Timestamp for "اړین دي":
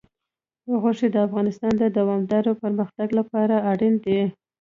3.71-4.19